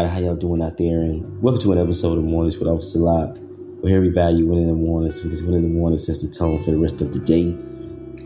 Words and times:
everybody. 0.00 0.24
How 0.24 0.30
y'all 0.30 0.36
doing 0.36 0.62
out 0.62 0.78
there? 0.78 1.00
And 1.00 1.42
welcome 1.42 1.60
to 1.62 1.72
an 1.72 1.78
episode 1.78 2.16
of 2.16 2.24
Mornings 2.24 2.58
with 2.58 2.68
Officer 2.68 3.00
Lot. 3.00 3.36
Where 3.82 4.00
value 4.12 4.46
winning 4.46 4.64
in 4.64 4.70
the 4.70 4.76
mornings 4.76 5.20
because 5.20 5.42
winning 5.42 5.64
in 5.64 5.72
the 5.72 5.78
morning 5.78 5.98
sets 5.98 6.22
the 6.22 6.30
tone 6.30 6.58
for 6.58 6.70
the 6.70 6.78
rest 6.78 7.02
of 7.02 7.12
the 7.12 7.18
day. 7.18 7.52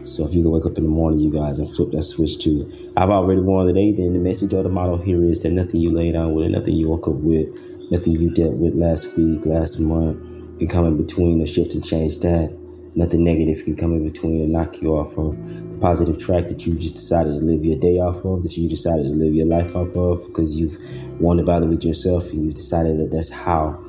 So 0.06 0.24
if 0.24 0.34
you 0.34 0.42
can 0.42 0.52
wake 0.52 0.66
up 0.66 0.78
in 0.78 0.84
the 0.84 0.90
morning, 0.90 1.18
you 1.18 1.32
guys, 1.32 1.58
and 1.58 1.68
flip 1.68 1.90
that 1.90 2.04
switch 2.04 2.38
to 2.44 2.70
I've 2.96 3.10
already 3.10 3.40
won 3.40 3.66
the 3.66 3.72
day, 3.72 3.90
then 3.92 4.12
the 4.12 4.20
message 4.20 4.54
or 4.54 4.62
the 4.62 4.68
motto 4.68 4.98
here 4.98 5.24
is 5.24 5.40
that 5.40 5.50
nothing 5.50 5.80
you 5.80 5.90
lay 5.90 6.12
down 6.12 6.34
with, 6.34 6.50
nothing 6.50 6.76
you 6.76 6.88
woke 6.88 7.08
up 7.08 7.16
with, 7.16 7.50
nothing 7.90 8.12
you 8.12 8.30
dealt 8.30 8.56
with 8.56 8.74
last 8.74 9.16
week, 9.16 9.44
last 9.44 9.80
month 9.80 10.58
can 10.58 10.68
come 10.68 10.86
in 10.86 10.96
between 10.96 11.42
or 11.42 11.46
shift 11.46 11.74
and 11.74 11.84
change 11.84 12.20
that. 12.20 12.54
Nothing 12.96 13.24
negative 13.24 13.64
can 13.64 13.74
come 13.74 13.92
in 13.92 14.04
between 14.04 14.42
and 14.42 14.52
knock 14.52 14.80
you 14.80 14.90
off 14.90 15.14
from 15.14 15.40
the 15.68 15.78
positive 15.78 16.16
track 16.18 16.46
that 16.46 16.64
you 16.64 16.74
just 16.74 16.94
decided 16.94 17.32
to 17.32 17.44
live 17.44 17.64
your 17.64 17.78
day 17.78 17.98
off 17.98 18.24
of, 18.24 18.42
that 18.42 18.56
you 18.56 18.68
decided 18.68 19.02
to 19.02 19.10
live 19.10 19.34
your 19.34 19.46
life 19.46 19.74
off 19.74 19.96
of 19.96 20.24
because 20.28 20.56
you've 20.56 20.78
wanted 21.20 21.42
to 21.42 21.46
battle 21.46 21.68
with 21.68 21.84
yourself 21.84 22.32
and 22.32 22.44
you've 22.44 22.54
decided 22.54 22.98
that 22.98 23.10
that's 23.10 23.30
how 23.30 23.82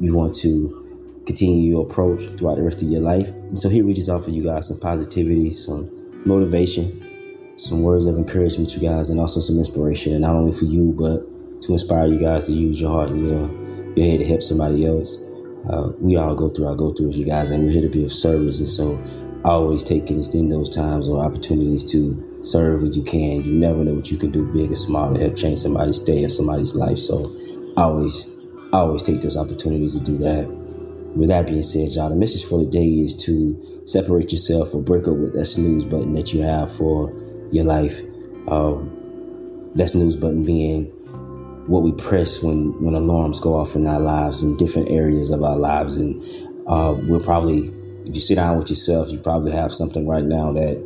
you 0.00 0.14
want 0.14 0.34
to 0.34 1.22
continue 1.24 1.70
your 1.70 1.86
approach 1.86 2.22
throughout 2.36 2.56
the 2.56 2.62
rest 2.62 2.82
of 2.82 2.88
your 2.88 3.00
life. 3.00 3.28
And 3.28 3.58
so 3.58 3.70
here 3.70 3.86
we 3.86 3.94
just 3.94 4.10
offer 4.10 4.30
you 4.30 4.42
guys 4.42 4.68
some 4.68 4.80
positivity, 4.80 5.48
some 5.48 5.90
motivation, 6.26 7.56
some 7.56 7.80
words 7.80 8.04
of 8.04 8.16
encouragement, 8.16 8.74
you 8.74 8.82
guys, 8.82 9.08
and 9.08 9.18
also 9.18 9.40
some 9.40 9.56
inspiration, 9.56 10.12
and 10.12 10.20
not 10.20 10.34
only 10.34 10.52
for 10.52 10.66
you, 10.66 10.92
but 10.92 11.62
to 11.62 11.72
inspire 11.72 12.06
you 12.06 12.18
guys 12.18 12.46
to 12.46 12.52
use 12.52 12.80
your 12.80 12.90
heart 12.90 13.08
and 13.10 13.26
your, 13.26 13.94
your 13.96 14.06
head 14.10 14.20
to 14.20 14.26
help 14.26 14.42
somebody 14.42 14.84
else 14.84 15.16
uh, 15.68 15.92
we 15.98 16.16
all 16.16 16.34
go 16.34 16.48
through 16.48 16.66
our 16.66 16.74
go 16.74 16.90
throughs, 16.92 17.16
you 17.16 17.24
guys, 17.24 17.50
and 17.50 17.64
we're 17.64 17.70
here 17.70 17.82
to 17.82 17.88
be 17.88 18.04
of 18.04 18.12
service. 18.12 18.58
And 18.58 18.68
so, 18.68 19.02
always 19.44 19.82
take 19.82 20.08
and 20.10 20.18
extend 20.18 20.52
those 20.52 20.68
times 20.68 21.08
or 21.08 21.24
opportunities 21.24 21.82
to 21.92 22.40
serve 22.42 22.82
when 22.82 22.92
you 22.92 23.02
can. 23.02 23.44
You 23.44 23.52
never 23.52 23.84
know 23.84 23.94
what 23.94 24.10
you 24.10 24.18
can 24.18 24.30
do, 24.30 24.44
big 24.52 24.72
or 24.72 24.76
small, 24.76 25.14
to 25.14 25.20
help 25.20 25.36
change 25.36 25.58
somebody's 25.58 26.00
day 26.00 26.24
or 26.24 26.28
somebody's 26.28 26.74
life. 26.74 26.98
So, 26.98 27.32
always, 27.76 28.36
always 28.72 29.02
take 29.02 29.20
those 29.20 29.36
opportunities 29.36 29.94
to 29.94 30.00
do 30.00 30.18
that. 30.18 30.48
With 31.14 31.28
that 31.28 31.46
being 31.46 31.62
said, 31.62 31.90
John, 31.90 32.10
the 32.10 32.16
message 32.16 32.48
for 32.48 32.58
the 32.58 32.70
day 32.70 32.86
is 32.86 33.14
to 33.26 33.86
separate 33.86 34.32
yourself 34.32 34.74
or 34.74 34.82
break 34.82 35.06
up 35.06 35.16
with 35.16 35.34
that 35.34 35.44
snooze 35.44 35.84
button 35.84 36.14
that 36.14 36.32
you 36.32 36.40
have 36.40 36.74
for 36.74 37.12
your 37.50 37.64
life. 37.64 38.00
Um, 38.48 38.98
that 39.74 39.88
snooze 39.88 40.16
button 40.16 40.44
being 40.44 40.92
what 41.66 41.82
we 41.82 41.92
press 41.92 42.42
when 42.42 42.80
when 42.82 42.94
alarms 42.94 43.40
go 43.40 43.54
off 43.54 43.76
in 43.76 43.86
our 43.86 44.00
lives 44.00 44.42
in 44.42 44.56
different 44.56 44.90
areas 44.90 45.30
of 45.30 45.42
our 45.42 45.56
lives. 45.56 45.96
And 45.96 46.22
uh, 46.66 46.94
we'll 46.98 47.20
probably 47.20 47.68
if 48.04 48.14
you 48.14 48.20
sit 48.20 48.36
down 48.36 48.58
with 48.58 48.68
yourself 48.68 49.10
you 49.10 49.18
probably 49.18 49.52
have 49.52 49.70
something 49.72 50.06
right 50.08 50.24
now 50.24 50.52
that 50.52 50.82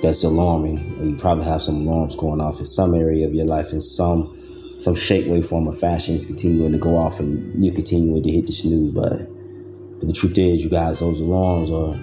that's 0.00 0.22
alarming. 0.24 1.00
You 1.00 1.16
probably 1.16 1.44
have 1.44 1.62
some 1.62 1.86
alarms 1.86 2.14
going 2.16 2.40
off 2.40 2.58
in 2.58 2.64
some 2.64 2.94
area 2.94 3.26
of 3.26 3.34
your 3.34 3.46
life 3.46 3.72
in 3.72 3.80
some 3.80 4.34
some 4.78 4.94
shape 4.94 5.26
way 5.26 5.42
form 5.42 5.68
or 5.68 5.72
fashion. 5.72 6.14
Is 6.14 6.26
continuing 6.26 6.72
to 6.72 6.78
go 6.78 6.96
off 6.96 7.20
and 7.20 7.62
you're 7.62 7.74
continuing 7.74 8.22
to 8.22 8.30
hit 8.30 8.46
the 8.46 8.52
snooze 8.52 8.92
button. 8.92 9.96
But 9.98 10.06
the 10.06 10.14
truth 10.14 10.38
is 10.38 10.62
you 10.62 10.70
guys 10.70 11.00
those 11.00 11.20
alarms 11.20 11.70
are 11.70 11.98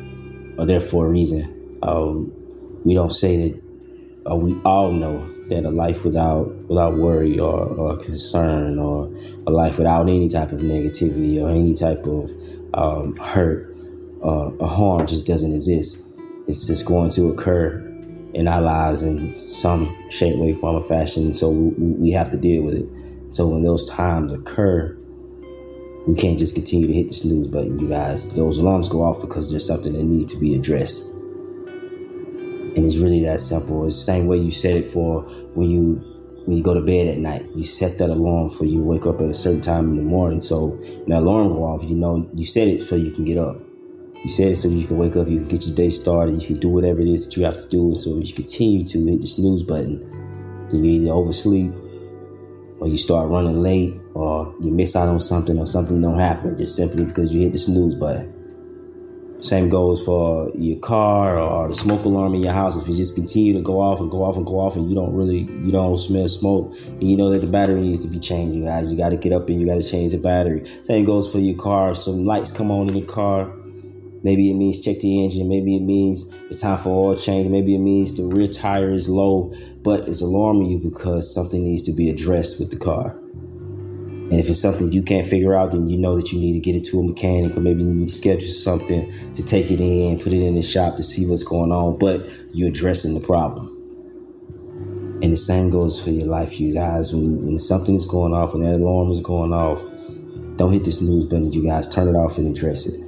are 0.60 0.66
there 0.66 0.82
for 0.82 1.06
a 1.06 1.10
reason. 1.10 1.80
Um, 1.82 2.32
we 2.84 2.94
don't 2.94 3.12
say 3.12 3.50
that 3.50 3.65
uh, 4.30 4.36
we 4.36 4.60
all 4.64 4.92
know 4.92 5.28
that 5.50 5.66
a 5.66 5.70
life 5.70 6.04
without 6.04 6.48
without 6.68 6.98
worry 6.98 7.40
or, 7.40 7.68
or 7.78 7.98
concern 7.98 8.80
or 8.80 9.12
a 9.46 9.52
life 9.52 9.78
without 9.78 10.10
any 10.10 10.28
type 10.28 10.52
of 10.52 10.62
negativity 10.62 11.42
or 11.42 11.50
any 11.50 11.76
type 11.76 12.06
of 12.08 12.32
um, 12.74 13.16
hurt 13.18 13.72
uh, 14.24 14.50
or 14.50 14.68
harm 14.68 15.06
just 15.06 15.28
doesn't 15.28 15.52
exist. 15.52 16.04
It's 16.48 16.66
just 16.68 16.86
going 16.86 17.12
to 17.12 17.30
occur 17.30 17.82
in 18.34 18.48
our 18.48 18.62
lives 18.62 19.04
in 19.04 19.38
some 19.40 19.96
shape, 20.10 20.38
way, 20.38 20.54
form, 20.54 20.76
or 20.76 20.82
fashion. 20.82 21.32
So 21.32 21.50
we, 21.50 21.70
we 21.70 22.12
have 22.12 22.30
to 22.30 22.38
deal 22.38 22.64
with 22.64 22.76
it. 22.76 23.34
So 23.34 23.48
when 23.48 23.64
those 23.64 23.90
times 23.90 24.34
occur, 24.34 24.98
we 26.08 26.16
can't 26.16 26.38
just 26.38 26.56
continue 26.56 26.88
to 26.88 26.94
hit 26.94 27.08
the 27.08 27.14
snooze 27.14 27.48
button, 27.48 27.80
you 27.80 27.88
guys. 27.88 28.34
Those 28.36 28.58
alarms 28.58 28.90
go 28.90 29.04
off 29.04 29.22
because 29.22 29.50
there's 29.50 29.66
something 29.66 29.94
that 29.94 30.04
needs 30.04 30.34
to 30.34 30.40
be 30.40 30.54
addressed. 30.56 31.15
And 32.76 32.86
it's 32.86 32.98
really 32.98 33.24
that 33.24 33.42
simple. 33.42 33.86
It's 33.86 33.96
the 33.98 34.04
same 34.04 34.28
way 34.28 34.38
you 34.38 34.52
set 34.52 34.76
it 34.76 34.86
for 34.86 35.24
when 35.54 35.70
you 35.70 36.12
when 36.46 36.58
you 36.58 36.64
go 36.64 36.74
to 36.74 36.82
bed 36.82 37.08
at 37.08 37.18
night. 37.18 37.46
You 37.56 37.64
set 37.64 37.98
that 38.00 38.10
alarm 38.10 38.50
for 38.50 38.66
you 38.66 38.84
wake 38.84 39.06
up 39.06 39.22
at 39.22 39.30
a 39.30 39.34
certain 39.34 39.62
time 39.62 39.90
in 39.90 39.96
the 39.96 40.04
morning. 40.04 40.42
So 40.42 40.68
when 40.68 41.10
that 41.10 41.20
alarm 41.20 41.50
go 41.50 41.64
off, 41.64 41.84
you 41.84 41.96
know 41.96 42.30
you 42.36 42.46
set 42.46 42.68
it 42.68 42.82
so 42.82 42.96
you 42.96 43.12
can 43.12 43.26
get 43.26 43.38
up. 43.38 43.58
You 44.24 44.30
set 44.30 44.52
it 44.52 44.56
so 44.56 44.68
you 44.68 44.86
can 44.88 44.98
wake 44.98 45.16
up, 45.16 45.28
you 45.28 45.40
can 45.40 45.48
get 45.48 45.68
your 45.68 45.76
day 45.76 45.90
started, 45.90 46.42
you 46.42 46.48
can 46.48 46.60
do 46.60 46.70
whatever 46.70 47.00
it 47.00 47.08
is 47.08 47.26
that 47.26 47.38
you 47.38 47.46
have 47.46 47.58
to 47.58 47.68
do. 47.70 47.90
And 47.90 47.98
so 47.98 48.18
you 48.18 48.34
continue 48.34 48.84
to 48.84 49.06
hit 49.06 49.22
the 49.22 49.28
snooze 49.28 49.64
button. 49.64 50.00
Then 50.70 50.84
you 50.84 50.92
either 51.02 51.14
oversleep 51.14 51.72
or 52.80 52.88
you 52.88 52.98
start 52.98 53.30
running 53.30 53.62
late 53.62 54.00
or 54.16 54.54
you 54.62 54.72
miss 54.72 54.96
out 54.96 55.08
on 55.08 55.20
something 55.20 55.58
or 55.58 55.68
something 55.68 56.02
don't 56.02 56.20
happen 56.20 56.58
just 56.58 56.76
simply 56.76 57.06
because 57.06 57.34
you 57.34 57.42
hit 57.42 57.54
the 57.54 57.60
snooze 57.60 57.96
button. 57.96 58.35
Same 59.40 59.70
goes 59.70 60.04
for 60.04 60.50
your 60.56 60.80
car 60.80 61.38
or 61.38 61.68
the 61.68 61.76
smoke 61.76 62.06
alarm 62.06 62.34
in 62.36 62.44
your 62.44 62.54
house. 62.54 62.78
If 62.78 62.88
you 62.88 62.96
just 62.96 63.16
continue 63.16 63.54
to 63.54 63.62
go 63.62 63.82
off 63.82 64.00
and 64.00 64.10
go 64.10 64.24
off 64.24 64.38
and 64.38 64.46
go 64.46 64.60
off 64.60 64.76
and 64.76 64.90
you 64.90 64.96
don't 64.96 65.14
really, 65.14 65.40
you 65.40 65.72
don't 65.72 65.98
smell 65.98 66.28
smoke, 66.28 66.74
then 66.78 67.08
you 67.08 67.18
know 67.18 67.30
that 67.30 67.40
the 67.40 67.48
battery 67.48 67.82
needs 67.82 68.00
to 68.06 68.08
be 68.08 68.20
changed, 68.20 68.58
you 68.58 68.64
guys. 68.64 68.90
You 68.90 68.98
got 68.98 69.10
to 69.10 69.18
get 69.18 69.34
up 69.34 69.50
and 69.50 69.60
you 69.60 69.68
got 69.68 69.82
to 69.82 69.88
change 69.88 70.14
the 70.14 70.18
battery. 70.18 70.66
Same 70.82 71.04
goes 71.06 71.32
for 71.32 71.40
your 71.40 71.58
car. 71.58 71.92
If 71.92 71.98
some 71.98 72.26
lights 72.26 72.52
come 72.52 72.72
on 72.72 72.90
in 72.90 72.96
your 72.96 73.08
car, 73.08 73.54
maybe 74.24 74.50
it 74.50 74.56
means 74.56 74.80
check 74.80 75.00
the 75.00 75.24
engine. 75.24 75.50
Maybe 75.50 75.76
it 75.76 75.84
means 75.84 76.24
it's 76.50 76.62
time 76.62 76.78
for 76.78 77.10
oil 77.10 77.18
change. 77.18 77.50
Maybe 77.50 77.76
it 77.76 77.80
means 77.80 78.16
the 78.16 78.24
rear 78.24 78.48
tire 78.48 78.92
is 78.92 79.10
low, 79.10 79.54
but 79.84 80.08
it's 80.08 80.22
alarming 80.22 80.72
you 80.72 80.80
because 80.80 81.32
something 81.32 81.62
needs 81.62 81.82
to 81.84 81.92
be 81.92 82.10
addressed 82.10 82.60
with 82.60 82.72
the 82.72 82.78
car. 82.78 83.20
And 84.32 84.40
if 84.40 84.50
it's 84.50 84.60
something 84.60 84.92
you 84.92 85.04
can't 85.04 85.28
figure 85.28 85.54
out, 85.54 85.72
then 85.72 85.88
you 85.88 86.00
know 86.00 86.16
that 86.16 86.32
you 86.32 86.40
need 86.40 86.54
to 86.54 86.60
get 86.60 86.76
it 86.76 86.84
to 86.86 87.00
a 87.00 87.04
mechanic 87.04 87.56
or 87.56 87.60
maybe 87.60 87.84
you 87.84 87.90
need 87.90 88.08
to 88.08 88.14
schedule 88.14 88.50
something 88.50 89.12
to 89.34 89.46
take 89.46 89.70
it 89.70 89.80
in, 89.80 90.18
put 90.18 90.34
it 90.34 90.42
in 90.42 90.56
the 90.56 90.64
shop 90.64 90.96
to 90.96 91.04
see 91.04 91.28
what's 91.28 91.44
going 91.44 91.72
on, 91.72 92.00
but 92.00 92.28
you're 92.52 92.70
addressing 92.70 93.14
the 93.14 93.20
problem. 93.20 93.68
And 95.22 95.32
the 95.32 95.38
same 95.38 95.70
goes 95.70 96.04
for 96.04 96.10
your 96.10 96.26
life, 96.26 96.60
you 96.60 96.74
guys. 96.74 97.14
When, 97.14 97.46
when 97.46 97.58
something 97.60 97.94
is 97.94 98.06
going 98.06 98.34
off, 98.34 98.54
when 98.54 98.64
that 98.64 98.80
alarm 98.80 99.12
is 99.12 99.22
going 99.22 99.54
off, 99.54 99.84
don't 100.56 100.74
hit 100.74 100.86
the 100.86 100.92
snooze 100.92 101.26
button, 101.26 101.54
you 101.54 101.64
guys. 101.64 101.88
Turn 101.88 102.08
it 102.08 102.18
off 102.18 102.40
and 102.40 102.48
address 102.48 102.88
it. 102.88 103.00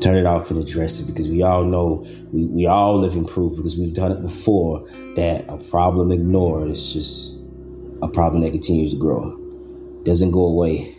Turn 0.00 0.16
it 0.16 0.26
off 0.26 0.50
and 0.50 0.60
address 0.60 0.98
it 0.98 1.06
because 1.06 1.28
we 1.28 1.42
all 1.42 1.64
know, 1.64 2.04
we, 2.32 2.44
we 2.46 2.66
all 2.66 2.98
live 2.98 3.14
in 3.14 3.24
proof 3.24 3.56
because 3.56 3.78
we've 3.78 3.94
done 3.94 4.10
it 4.10 4.20
before 4.20 4.84
that 5.14 5.44
a 5.48 5.58
problem 5.70 6.10
ignored 6.10 6.70
is 6.70 6.92
just 6.92 7.35
a 8.02 8.08
problem 8.08 8.42
that 8.42 8.52
continues 8.52 8.92
to 8.92 8.98
grow. 8.98 9.36
doesn't 10.04 10.30
go 10.30 10.46
away. 10.46 10.94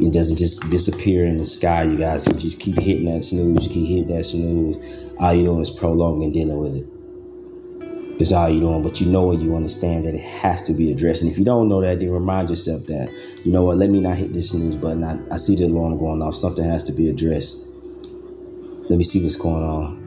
It 0.00 0.12
doesn't 0.12 0.36
just 0.36 0.70
disappear 0.70 1.26
in 1.26 1.38
the 1.38 1.44
sky, 1.44 1.82
you 1.82 1.96
guys. 1.96 2.26
You 2.28 2.34
just 2.34 2.60
keep 2.60 2.78
hitting 2.78 3.06
that 3.06 3.24
snooze, 3.24 3.66
you 3.66 3.72
keep 3.72 3.88
hitting 3.88 4.16
that 4.16 4.24
snooze. 4.24 4.78
All 5.18 5.34
you're 5.34 5.46
doing 5.46 5.60
is 5.60 5.70
prolonging 5.70 6.32
dealing 6.32 6.58
with 6.58 6.76
it. 6.76 8.18
That's 8.18 8.32
all 8.32 8.48
you're 8.48 8.60
doing. 8.60 8.82
But 8.82 9.00
you 9.00 9.10
know 9.10 9.32
and 9.32 9.42
you 9.42 9.56
understand 9.56 10.04
that 10.04 10.14
it 10.14 10.20
has 10.20 10.62
to 10.64 10.72
be 10.72 10.92
addressed. 10.92 11.22
And 11.22 11.32
if 11.32 11.38
you 11.38 11.44
don't 11.44 11.68
know 11.68 11.80
that, 11.82 11.98
then 11.98 12.10
remind 12.10 12.50
yourself 12.50 12.86
that, 12.86 13.10
you 13.44 13.50
know 13.50 13.64
what, 13.64 13.78
let 13.78 13.90
me 13.90 14.00
not 14.00 14.16
hit 14.16 14.32
this 14.32 14.50
snooze 14.50 14.76
button. 14.76 15.02
I, 15.02 15.18
I 15.32 15.36
see 15.36 15.56
the 15.56 15.64
alarm 15.64 15.98
going 15.98 16.22
off. 16.22 16.34
Something 16.34 16.64
has 16.64 16.84
to 16.84 16.92
be 16.92 17.10
addressed. 17.10 17.66
Let 18.88 18.98
me 18.98 19.04
see 19.04 19.22
what's 19.22 19.36
going 19.36 19.64
on 19.64 20.01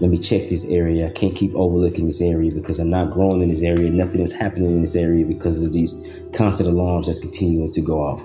let 0.00 0.10
me 0.10 0.18
check 0.18 0.48
this 0.48 0.64
area. 0.70 1.06
I 1.06 1.10
can't 1.10 1.36
keep 1.36 1.54
overlooking 1.54 2.06
this 2.06 2.20
area 2.20 2.50
because 2.50 2.80
I'm 2.80 2.90
not 2.90 3.12
growing 3.12 3.40
in 3.42 3.48
this 3.48 3.62
area. 3.62 3.90
Nothing 3.90 4.20
is 4.22 4.32
happening 4.32 4.72
in 4.72 4.80
this 4.80 4.96
area 4.96 5.24
because 5.24 5.64
of 5.64 5.72
these 5.72 6.20
constant 6.32 6.68
alarms 6.68 7.06
that's 7.06 7.20
continuing 7.20 7.70
to 7.70 7.80
go 7.80 8.02
off. 8.02 8.24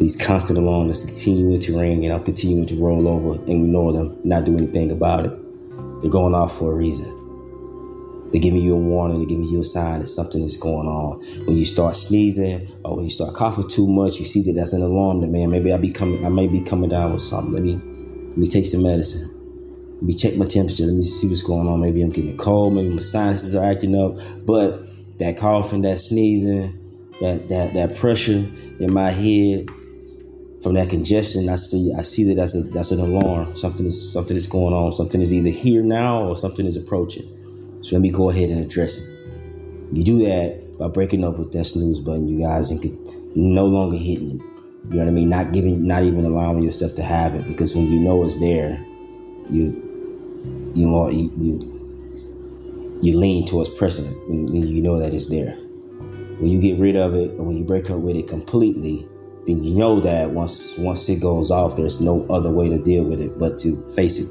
These 0.00 0.16
constant 0.16 0.58
alarms 0.58 0.88
that's 0.88 1.04
continuing 1.04 1.60
to 1.60 1.78
ring 1.78 2.04
and 2.04 2.12
I'm 2.12 2.24
continuing 2.24 2.66
to 2.66 2.74
roll 2.74 3.06
over 3.06 3.40
and 3.40 3.48
ignore 3.48 3.92
them, 3.92 4.18
not 4.24 4.44
do 4.44 4.56
anything 4.56 4.90
about 4.90 5.26
it. 5.26 5.32
They're 6.00 6.10
going 6.10 6.34
off 6.34 6.58
for 6.58 6.72
a 6.72 6.74
reason. 6.74 7.12
They're 8.32 8.42
giving 8.42 8.60
you 8.60 8.74
a 8.74 8.78
warning, 8.78 9.18
they're 9.18 9.28
giving 9.28 9.44
you 9.44 9.60
a 9.60 9.64
sign 9.64 10.00
that 10.00 10.08
something 10.08 10.42
is 10.42 10.56
going 10.56 10.88
on. 10.88 11.20
When 11.46 11.56
you 11.56 11.64
start 11.64 11.94
sneezing 11.94 12.68
or 12.84 12.96
when 12.96 13.04
you 13.04 13.10
start 13.10 13.34
coughing 13.34 13.68
too 13.68 13.86
much, 13.86 14.18
you 14.18 14.24
see 14.24 14.42
that 14.42 14.52
that's 14.52 14.72
an 14.72 14.82
alarm 14.82 15.20
that 15.20 15.30
man, 15.30 15.48
maybe 15.50 15.72
I 15.72 15.76
be 15.76 15.92
coming 15.92 16.26
I 16.26 16.28
may 16.28 16.48
be 16.48 16.60
coming 16.60 16.90
down 16.90 17.12
with 17.12 17.20
something. 17.20 17.52
Let 17.52 17.62
me 17.62 17.74
let 18.30 18.36
me 18.36 18.48
take 18.48 18.66
some 18.66 18.82
medicine. 18.82 19.35
Let 19.96 20.02
me 20.02 20.14
check 20.14 20.36
my 20.36 20.44
temperature. 20.44 20.84
Let 20.84 20.94
me 20.94 21.04
see 21.04 21.28
what's 21.28 21.42
going 21.42 21.66
on. 21.66 21.80
Maybe 21.80 22.02
I'm 22.02 22.10
getting 22.10 22.34
a 22.34 22.36
cold. 22.36 22.74
Maybe 22.74 22.90
my 22.90 22.98
sinuses 23.00 23.54
are 23.54 23.64
acting 23.64 23.96
up. 23.96 24.16
But 24.46 24.82
that 25.18 25.38
coughing, 25.38 25.82
that 25.82 25.98
sneezing, 25.98 26.78
that 27.20 27.48
that 27.48 27.74
that 27.74 27.96
pressure 27.96 28.46
in 28.78 28.92
my 28.92 29.10
head 29.10 29.68
from 30.62 30.74
that 30.74 30.90
congestion, 30.90 31.48
I 31.48 31.56
see 31.56 31.92
I 31.96 32.02
see 32.02 32.24
that 32.24 32.34
that's 32.34 32.54
a 32.54 32.62
that's 32.62 32.90
an 32.90 33.00
alarm. 33.00 33.56
Something 33.56 33.86
is 33.86 34.12
something 34.12 34.36
is 34.36 34.46
going 34.46 34.74
on. 34.74 34.92
Something 34.92 35.22
is 35.22 35.32
either 35.32 35.48
here 35.48 35.82
now 35.82 36.24
or 36.24 36.36
something 36.36 36.66
is 36.66 36.76
approaching. 36.76 37.24
So 37.82 37.96
let 37.96 38.02
me 38.02 38.10
go 38.10 38.28
ahead 38.28 38.50
and 38.50 38.60
address 38.60 38.98
it. 38.98 39.16
You 39.92 40.02
do 40.02 40.18
that 40.26 40.76
by 40.78 40.88
breaking 40.88 41.24
up 41.24 41.38
with 41.38 41.52
that 41.52 41.64
snooze 41.64 42.00
button, 42.00 42.28
you 42.28 42.40
guys, 42.40 42.70
and 42.70 42.84
no 43.34 43.64
longer 43.64 43.96
hitting 43.96 44.40
it. 44.40 44.42
You 44.90 44.96
know 44.96 45.04
what 45.04 45.08
I 45.08 45.12
mean? 45.12 45.28
Not 45.28 45.52
giving, 45.52 45.84
not 45.84 46.02
even 46.02 46.24
allowing 46.24 46.62
yourself 46.62 46.94
to 46.96 47.02
have 47.02 47.34
it 47.34 47.46
because 47.46 47.74
when 47.74 47.88
you 47.90 47.98
know 47.98 48.22
it's 48.24 48.38
there, 48.38 48.84
you 49.50 49.82
you 50.74 50.86
know 50.86 51.08
you, 51.08 51.30
you 51.38 51.76
you 53.02 53.18
lean 53.18 53.46
towards 53.46 53.68
pressing 53.68 54.06
when 54.28 54.48
you 54.48 54.82
know 54.82 54.98
that 54.98 55.14
it's 55.14 55.28
there. 55.28 55.52
When 56.38 56.50
you 56.50 56.60
get 56.60 56.78
rid 56.78 56.96
of 56.96 57.14
it 57.14 57.30
or 57.38 57.44
when 57.44 57.56
you 57.56 57.64
break 57.64 57.90
up 57.90 57.98
with 57.98 58.16
it 58.16 58.28
completely, 58.28 59.08
then 59.46 59.62
you 59.62 59.74
know 59.74 60.00
that 60.00 60.30
once 60.30 60.76
once 60.78 61.08
it 61.08 61.20
goes 61.20 61.50
off, 61.50 61.76
there's 61.76 62.00
no 62.00 62.26
other 62.28 62.50
way 62.50 62.68
to 62.68 62.78
deal 62.78 63.04
with 63.04 63.20
it 63.20 63.38
but 63.38 63.58
to 63.58 63.76
face 63.94 64.18
it. 64.18 64.28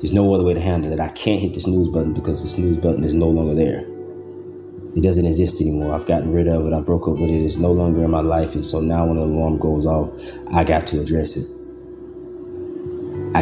There's 0.00 0.12
no 0.12 0.34
other 0.34 0.44
way 0.44 0.54
to 0.54 0.60
handle 0.60 0.92
it. 0.92 1.00
I 1.00 1.08
can't 1.08 1.40
hit 1.40 1.54
the 1.54 1.60
snooze 1.60 1.88
button 1.88 2.12
because 2.12 2.42
the 2.42 2.48
snooze 2.48 2.78
button 2.78 3.02
is 3.02 3.14
no 3.14 3.28
longer 3.28 3.54
there. 3.54 3.86
It 4.94 5.02
doesn't 5.02 5.26
exist 5.26 5.60
anymore. 5.60 5.94
I've 5.94 6.06
gotten 6.06 6.32
rid 6.32 6.48
of 6.48 6.66
it. 6.66 6.72
I 6.72 6.80
broke 6.80 7.08
up 7.08 7.18
with 7.18 7.30
it. 7.30 7.42
It's 7.42 7.56
no 7.56 7.72
longer 7.72 8.04
in 8.04 8.10
my 8.10 8.20
life. 8.20 8.54
And 8.54 8.64
so 8.64 8.80
now 8.80 9.06
when 9.06 9.16
the 9.16 9.24
alarm 9.24 9.56
goes 9.56 9.86
off, 9.86 10.10
I 10.52 10.64
got 10.64 10.86
to 10.88 11.00
address 11.00 11.36
it. 11.36 11.46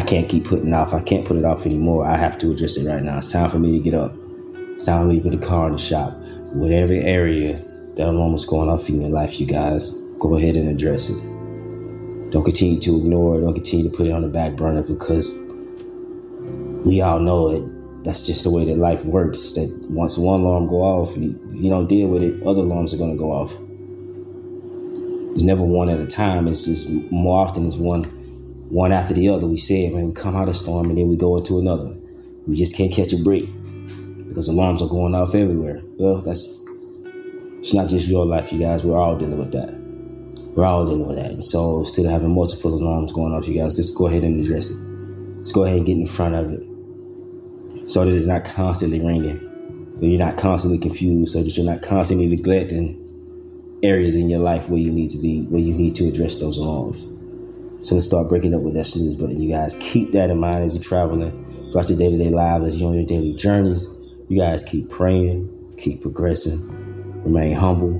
Can't 0.07 0.29
keep 0.29 0.45
putting 0.45 0.71
off. 0.71 0.93
I 0.93 1.01
can't 1.01 1.25
put 1.25 1.35
it 1.35 1.45
off 1.45 1.65
anymore. 1.65 2.05
I 2.05 2.15
have 2.15 2.37
to 2.39 2.51
address 2.51 2.77
it 2.77 2.87
right 2.87 3.01
now. 3.01 3.17
It's 3.17 3.27
time 3.27 3.49
for 3.49 3.57
me 3.57 3.71
to 3.71 3.79
get 3.79 3.95
up. 3.95 4.13
It's 4.73 4.85
time 4.85 5.01
for 5.01 5.07
me 5.07 5.17
to 5.19 5.29
put 5.29 5.39
the 5.39 5.45
car 5.45 5.65
in 5.65 5.71
the 5.71 5.79
shop. 5.79 6.13
Whatever 6.53 6.93
area 6.93 7.57
that 7.95 8.07
alarm 8.07 8.33
was 8.33 8.45
going 8.45 8.69
off 8.69 8.87
in 8.87 9.01
your 9.01 9.09
life, 9.09 9.39
you 9.39 9.47
guys, 9.47 9.89
go 10.19 10.35
ahead 10.35 10.55
and 10.57 10.69
address 10.69 11.09
it. 11.09 11.19
Don't 12.31 12.43
continue 12.43 12.79
to 12.81 12.97
ignore 12.97 13.39
it. 13.39 13.41
Don't 13.41 13.55
continue 13.55 13.89
to 13.89 13.97
put 13.97 14.05
it 14.05 14.11
on 14.11 14.21
the 14.21 14.27
back 14.27 14.55
burner 14.55 14.83
because 14.83 15.33
we 16.85 17.01
all 17.01 17.19
know 17.19 17.49
that 17.49 18.03
that's 18.03 18.27
just 18.27 18.43
the 18.43 18.51
way 18.51 18.63
that 18.65 18.77
life 18.77 19.05
works. 19.05 19.53
That 19.53 19.69
once 19.89 20.19
one 20.19 20.41
alarm 20.41 20.67
go 20.67 20.83
off, 20.83 21.17
you, 21.17 21.37
you 21.51 21.69
don't 21.69 21.87
deal 21.87 22.09
with 22.09 22.21
it, 22.21 22.45
other 22.45 22.61
alarms 22.61 22.93
are 22.93 22.97
gonna 22.97 23.15
go 23.15 23.31
off. 23.31 23.57
It's 25.33 25.43
never 25.43 25.63
one 25.63 25.89
at 25.89 25.99
a 25.99 26.05
time. 26.05 26.47
It's 26.47 26.65
just 26.65 26.89
more 27.11 27.43
often 27.43 27.65
it's 27.65 27.75
one 27.75 28.03
one 28.69 28.91
after 28.91 29.13
the 29.13 29.29
other. 29.29 29.47
We 29.47 29.57
say, 29.57 29.89
man, 29.89 30.07
we 30.07 30.13
come 30.13 30.35
out 30.35 30.49
of 30.49 30.55
storm 30.55 30.89
and 30.89 30.97
then 30.97 31.07
we 31.07 31.17
go 31.17 31.37
into 31.37 31.59
another. 31.59 31.95
We 32.47 32.55
just 32.55 32.75
can't 32.75 32.91
catch 32.91 33.13
a 33.13 33.17
break 33.17 33.49
because 34.27 34.47
alarms 34.47 34.81
are 34.81 34.89
going 34.89 35.15
off 35.15 35.35
everywhere. 35.35 35.81
Well, 35.97 36.17
that's 36.17 36.63
it's 37.59 37.73
not 37.73 37.89
just 37.89 38.07
your 38.07 38.25
life, 38.25 38.53
you 38.53 38.59
guys. 38.59 38.83
We're 38.83 38.97
all 38.97 39.17
dealing 39.17 39.39
with 39.39 39.51
that. 39.53 39.73
We're 40.55 40.65
all 40.65 40.85
dealing 40.85 41.07
with 41.07 41.17
that. 41.17 41.31
And 41.31 41.43
so 41.43 41.79
instead 41.79 42.05
of 42.05 42.11
having 42.11 42.33
multiple 42.33 42.73
alarms 42.73 43.11
going 43.11 43.33
off, 43.33 43.47
you 43.47 43.59
guys, 43.59 43.75
just 43.75 43.97
go 43.97 44.07
ahead 44.07 44.23
and 44.23 44.39
address 44.39 44.69
it. 44.69 44.77
Let's 45.37 45.51
go 45.51 45.63
ahead 45.63 45.77
and 45.77 45.85
get 45.85 45.97
in 45.97 46.05
front 46.05 46.35
of 46.35 46.51
it 46.51 47.89
so 47.89 48.05
that 48.05 48.13
it's 48.13 48.27
not 48.27 48.45
constantly 48.45 48.99
ringing. 48.99 49.39
So 49.97 50.05
you're 50.05 50.19
not 50.19 50.37
constantly 50.37 50.79
confused, 50.79 51.33
so 51.33 51.41
that 51.43 51.57
you're 51.57 51.65
not 51.65 51.81
constantly 51.81 52.27
neglecting 52.27 53.01
areas 53.81 54.15
in 54.15 54.29
your 54.29 54.39
life 54.39 54.69
where 54.69 54.79
you 54.79 54.91
need 54.91 55.09
to 55.11 55.17
be, 55.17 55.41
where 55.43 55.61
you 55.61 55.73
need 55.73 55.95
to 55.95 56.07
address 56.07 56.39
those 56.39 56.57
alarms. 56.57 57.07
So 57.85 57.93
let's 57.93 58.07
start 58.07 58.29
breaking 58.29 58.55
up 58.55 58.61
with 58.61 58.73
that 58.73 58.85
snooze 58.85 59.15
button. 59.15 59.39
You 59.39 59.47
guys 59.47 59.75
keep 59.79 60.11
that 60.13 60.31
in 60.31 60.39
mind 60.39 60.63
as 60.63 60.73
you're 60.73 60.81
traveling 60.81 61.45
throughout 61.71 61.87
your 61.87 61.99
day-to-day 61.99 62.31
lives, 62.31 62.65
as 62.65 62.81
you're 62.81 62.89
on 62.89 62.95
your 62.95 63.05
daily 63.05 63.35
journeys. 63.35 63.87
You 64.27 64.39
guys 64.39 64.63
keep 64.63 64.89
praying, 64.89 65.75
keep 65.77 66.01
progressing, 66.01 66.59
remain 67.23 67.53
humble. 67.53 67.97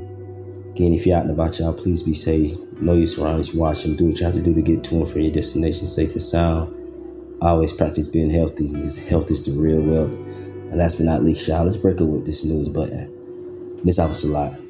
Again, 0.72 0.92
if 0.92 1.06
you're 1.06 1.16
out 1.16 1.26
and 1.26 1.32
about, 1.32 1.60
y'all, 1.60 1.72
please 1.72 2.02
be 2.02 2.16
safe. 2.16 2.54
Know 2.82 2.94
your 2.94 3.06
surroundings, 3.06 3.54
watch 3.54 3.84
them, 3.84 3.96
do 3.96 4.08
what 4.08 4.20
you 4.20 4.26
have 4.26 4.34
to 4.34 4.42
do 4.42 4.56
to 4.56 4.62
get 4.64 4.84
to 4.86 4.96
and 4.96 5.08
from 5.08 5.22
your 5.22 5.32
destination 5.32 5.86
safe 5.86 6.14
and 6.14 6.24
sound 6.24 6.76
always 7.44 7.72
practice 7.72 8.08
being 8.08 8.32
healthy 8.32 8.68
because 8.68 9.08
health 9.08 9.30
is 9.30 9.46
the 9.46 9.52
real 9.52 9.84
wealth. 9.84 10.16
And 10.16 10.78
last 10.78 10.96
but 10.96 11.06
not 11.06 11.24
least, 11.24 11.48
y'all, 11.48 11.64
let's 11.64 11.78
break 11.78 12.02
up 12.02 12.08
with 12.08 12.26
this 12.26 12.44
news 12.44 12.70
button. 12.70 13.80
This 13.84 13.98
happens 13.98 14.24
a 14.24 14.30
lot. 14.30 14.65